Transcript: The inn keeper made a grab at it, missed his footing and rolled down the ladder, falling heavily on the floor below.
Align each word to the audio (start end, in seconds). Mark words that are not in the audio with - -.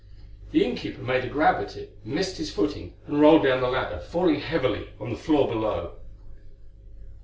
The 0.51 0.65
inn 0.65 0.75
keeper 0.75 1.03
made 1.03 1.23
a 1.25 1.27
grab 1.27 1.57
at 1.57 1.77
it, 1.77 1.95
missed 2.03 2.37
his 2.37 2.51
footing 2.51 2.95
and 3.05 3.21
rolled 3.21 3.43
down 3.43 3.61
the 3.61 3.67
ladder, 3.69 3.99
falling 3.99 4.39
heavily 4.39 4.89
on 4.99 5.11
the 5.11 5.15
floor 5.15 5.47
below. 5.47 5.93